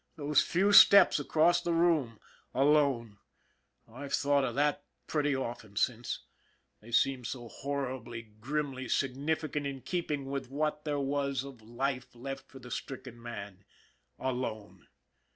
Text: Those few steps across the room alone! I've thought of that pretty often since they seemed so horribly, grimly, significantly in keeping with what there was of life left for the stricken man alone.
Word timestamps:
Those 0.15 0.41
few 0.41 0.73
steps 0.73 1.19
across 1.19 1.61
the 1.61 1.75
room 1.75 2.19
alone! 2.55 3.19
I've 3.87 4.13
thought 4.15 4.43
of 4.43 4.55
that 4.55 4.83
pretty 5.05 5.35
often 5.35 5.75
since 5.75 6.21
they 6.79 6.89
seemed 6.91 7.27
so 7.27 7.47
horribly, 7.49 8.23
grimly, 8.39 8.89
significantly 8.89 9.69
in 9.69 9.81
keeping 9.81 10.25
with 10.31 10.49
what 10.49 10.85
there 10.85 10.99
was 10.99 11.43
of 11.43 11.61
life 11.61 12.15
left 12.15 12.49
for 12.49 12.57
the 12.57 12.71
stricken 12.71 13.21
man 13.21 13.63
alone. 14.17 14.87